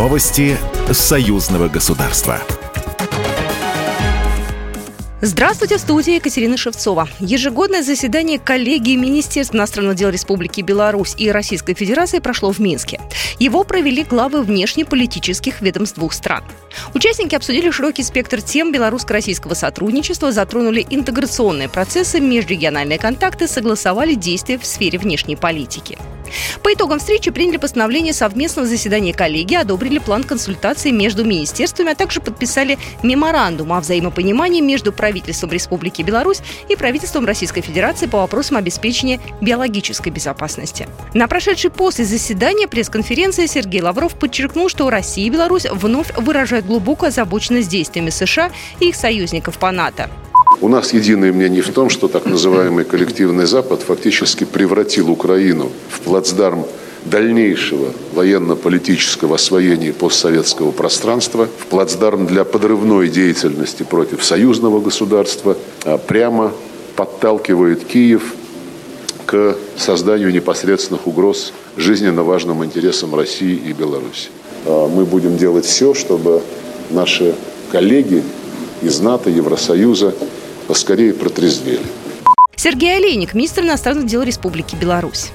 Новости 0.00 0.56
союзного 0.90 1.68
государства. 1.68 2.40
Здравствуйте, 5.20 5.76
в 5.76 5.80
студии 5.80 6.14
Екатерина 6.14 6.56
Шевцова. 6.56 7.06
Ежегодное 7.18 7.82
заседание 7.82 8.38
коллегии 8.38 8.96
Министерств 8.96 9.54
иностранных 9.54 9.96
дел 9.96 10.08
Республики 10.08 10.62
Беларусь 10.62 11.14
и 11.18 11.30
Российской 11.30 11.74
Федерации 11.74 12.18
прошло 12.18 12.50
в 12.50 12.58
Минске. 12.60 12.98
Его 13.38 13.62
провели 13.62 14.02
главы 14.02 14.42
внешнеполитических 14.42 15.60
ведомств 15.60 15.98
двух 15.98 16.14
стран. 16.14 16.44
Участники 16.94 17.34
обсудили 17.34 17.70
широкий 17.70 18.02
спектр 18.02 18.40
тем 18.40 18.72
белорусско-российского 18.72 19.52
сотрудничества, 19.52 20.32
затронули 20.32 20.86
интеграционные 20.88 21.68
процессы, 21.68 22.20
межрегиональные 22.20 22.98
контакты, 22.98 23.46
согласовали 23.46 24.14
действия 24.14 24.56
в 24.56 24.64
сфере 24.64 24.98
внешней 24.98 25.36
политики. 25.36 25.98
По 26.62 26.72
итогам 26.72 26.98
встречи 26.98 27.30
приняли 27.30 27.56
постановление 27.56 28.12
совместного 28.12 28.66
заседания 28.66 29.12
коллегии, 29.12 29.56
одобрили 29.56 29.98
план 29.98 30.24
консультаций 30.24 30.92
между 30.92 31.24
министерствами, 31.24 31.92
а 31.92 31.94
также 31.94 32.20
подписали 32.20 32.78
меморандум 33.02 33.72
о 33.72 33.80
взаимопонимании 33.80 34.60
между 34.60 34.92
правительством 34.92 35.50
Республики 35.50 36.02
Беларусь 36.02 36.42
и 36.68 36.76
правительством 36.76 37.26
Российской 37.26 37.60
Федерации 37.60 38.06
по 38.06 38.18
вопросам 38.18 38.56
обеспечения 38.56 39.20
биологической 39.40 40.10
безопасности. 40.10 40.88
На 41.14 41.28
прошедшей 41.28 41.70
после 41.70 42.04
заседания 42.04 42.68
пресс-конференции 42.68 43.46
Сергей 43.46 43.82
Лавров 43.82 44.14
подчеркнул, 44.14 44.68
что 44.68 44.90
Россия 44.90 45.26
и 45.26 45.30
Беларусь 45.30 45.66
вновь 45.70 46.16
выражают 46.16 46.66
глубокую 46.66 47.08
озабоченность 47.08 47.68
действиями 47.68 48.10
США 48.10 48.50
и 48.78 48.88
их 48.88 48.96
союзников 48.96 49.58
по 49.58 49.70
НАТО. 49.70 50.10
У 50.62 50.68
нас 50.68 50.92
единое 50.92 51.32
мнение 51.32 51.62
в 51.62 51.70
том, 51.70 51.88
что 51.88 52.06
так 52.06 52.26
называемый 52.26 52.84
коллективный 52.84 53.46
Запад 53.46 53.80
фактически 53.80 54.44
превратил 54.44 55.10
Украину 55.10 55.70
в 55.88 56.00
плацдарм 56.00 56.66
дальнейшего 57.06 57.94
военно-политического 58.12 59.36
освоения 59.36 59.94
постсоветского 59.94 60.70
пространства, 60.70 61.48
в 61.58 61.64
плацдарм 61.66 62.26
для 62.26 62.44
подрывной 62.44 63.08
деятельности 63.08 63.84
против 63.84 64.22
союзного 64.22 64.80
государства, 64.80 65.56
а 65.84 65.96
прямо 65.96 66.52
подталкивает 66.94 67.86
Киев 67.86 68.34
к 69.24 69.56
созданию 69.78 70.30
непосредственных 70.30 71.06
угроз 71.06 71.54
жизненно 71.78 72.22
важным 72.22 72.62
интересам 72.62 73.14
России 73.14 73.54
и 73.54 73.72
Беларуси. 73.72 74.28
А 74.66 74.88
мы 74.88 75.06
будем 75.06 75.38
делать 75.38 75.64
все, 75.64 75.94
чтобы 75.94 76.42
наши 76.90 77.34
коллеги 77.72 78.22
из 78.82 79.00
НАТО, 79.00 79.30
Евросоюза 79.30 80.14
поскорее 80.70 81.12
протрезвели. 81.12 81.80
Сергей 82.54 82.96
Олейник, 82.96 83.34
министр 83.34 83.62
иностранных 83.62 84.06
дел 84.06 84.22
Республики 84.22 84.76
Беларусь. 84.76 85.32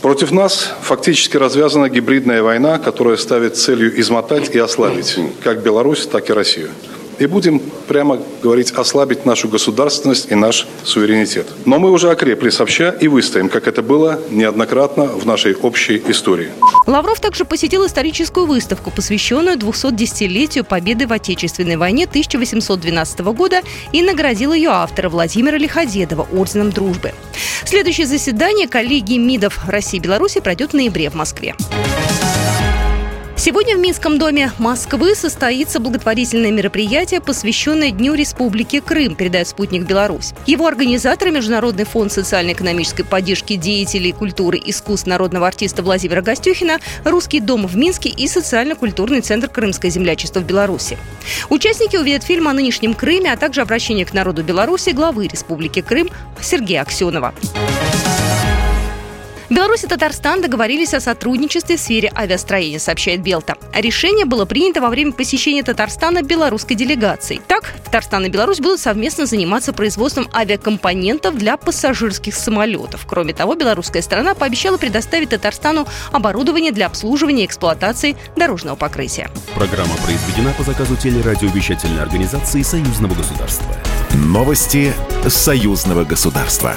Против 0.00 0.30
нас 0.30 0.72
фактически 0.80 1.36
развязана 1.36 1.90
гибридная 1.90 2.42
война, 2.42 2.78
которая 2.78 3.18
ставит 3.18 3.58
целью 3.58 4.00
измотать 4.00 4.54
и 4.54 4.58
ослабить 4.58 5.18
как 5.44 5.62
Беларусь, 5.62 6.06
так 6.06 6.30
и 6.30 6.32
Россию 6.32 6.70
и 7.18 7.26
будем 7.26 7.60
прямо 7.86 8.18
говорить 8.42 8.72
ослабить 8.72 9.26
нашу 9.26 9.48
государственность 9.48 10.30
и 10.30 10.34
наш 10.34 10.66
суверенитет. 10.84 11.46
Но 11.64 11.78
мы 11.78 11.90
уже 11.90 12.10
окрепли 12.10 12.50
сообща 12.50 12.90
и 12.90 13.08
выстоим, 13.08 13.48
как 13.48 13.66
это 13.66 13.82
было 13.82 14.20
неоднократно 14.30 15.04
в 15.06 15.26
нашей 15.26 15.54
общей 15.54 16.02
истории. 16.08 16.50
Лавров 16.86 17.20
также 17.20 17.44
посетил 17.44 17.86
историческую 17.86 18.46
выставку, 18.46 18.90
посвященную 18.90 19.58
210-летию 19.58 20.64
победы 20.64 21.06
в 21.06 21.12
Отечественной 21.12 21.76
войне 21.76 22.04
1812 22.04 23.20
года 23.20 23.60
и 23.92 24.02
наградил 24.02 24.52
ее 24.52 24.70
автора 24.70 25.08
Владимира 25.08 25.58
Лиходедова 25.58 26.26
орденом 26.32 26.70
дружбы. 26.70 27.12
Следующее 27.64 28.06
заседание 28.06 28.68
коллегии 28.68 29.18
МИДов 29.18 29.68
России 29.68 29.98
и 29.98 30.00
Беларуси 30.00 30.40
пройдет 30.40 30.70
в 30.70 30.74
ноябре 30.74 31.10
в 31.10 31.14
Москве. 31.14 31.54
Сегодня 33.48 33.78
в 33.78 33.80
Минском 33.80 34.18
доме 34.18 34.52
Москвы 34.58 35.14
состоится 35.14 35.80
благотворительное 35.80 36.50
мероприятие, 36.50 37.22
посвященное 37.22 37.90
Дню 37.92 38.12
Республики 38.12 38.78
Крым, 38.78 39.14
передает 39.14 39.48
«Спутник 39.48 39.84
Беларусь». 39.84 40.34
Его 40.44 40.66
организаторы– 40.66 41.30
Международный 41.32 41.86
фонд 41.86 42.12
социально-экономической 42.12 43.04
поддержки 43.04 43.56
деятелей 43.56 44.12
культуры 44.12 44.60
искусств 44.62 45.06
народного 45.06 45.46
артиста 45.46 45.82
Владимира 45.82 46.20
Гостюхина, 46.20 46.78
Русский 47.04 47.40
дом 47.40 47.66
в 47.66 47.74
Минске 47.74 48.10
и 48.10 48.28
социально-культурный 48.28 49.22
центр 49.22 49.48
«Крымское 49.48 49.90
землячество» 49.90 50.40
в 50.40 50.44
Беларуси. 50.44 50.98
Участники 51.48 51.96
увидят 51.96 52.24
фильм 52.24 52.48
о 52.48 52.52
нынешнем 52.52 52.92
Крыме, 52.92 53.32
а 53.32 53.38
также 53.38 53.62
обращение 53.62 54.04
к 54.04 54.12
народу 54.12 54.42
Беларуси 54.42 54.90
главы 54.90 55.26
Республики 55.26 55.80
Крым 55.80 56.10
Сергея 56.42 56.82
Аксенова. 56.82 57.32
Беларусь 59.50 59.84
и 59.84 59.86
Татарстан 59.86 60.42
договорились 60.42 60.92
о 60.92 61.00
сотрудничестве 61.00 61.78
в 61.78 61.80
сфере 61.80 62.12
авиастроения, 62.14 62.78
сообщает 62.78 63.22
Белта. 63.22 63.56
Решение 63.72 64.26
было 64.26 64.44
принято 64.44 64.82
во 64.82 64.90
время 64.90 65.12
посещения 65.12 65.62
Татарстана 65.62 66.22
белорусской 66.22 66.76
делегацией. 66.76 67.40
Так, 67.48 67.72
Татарстан 67.84 68.26
и 68.26 68.28
Беларусь 68.28 68.60
будут 68.60 68.78
совместно 68.78 69.24
заниматься 69.24 69.72
производством 69.72 70.28
авиакомпонентов 70.34 71.38
для 71.38 71.56
пассажирских 71.56 72.34
самолетов. 72.34 73.06
Кроме 73.06 73.32
того, 73.32 73.54
белорусская 73.54 74.02
сторона 74.02 74.34
пообещала 74.34 74.76
предоставить 74.76 75.30
Татарстану 75.30 75.86
оборудование 76.12 76.72
для 76.72 76.86
обслуживания 76.86 77.44
и 77.44 77.46
эксплуатации 77.46 78.16
дорожного 78.36 78.76
покрытия. 78.76 79.30
Программа 79.54 79.94
произведена 80.04 80.52
по 80.58 80.62
заказу 80.62 80.94
телерадиовещательной 80.96 82.02
организации 82.02 82.60
Союзного 82.60 83.14
государства. 83.14 83.74
Новости 84.12 84.92
Союзного 85.26 86.04
государства. 86.04 86.76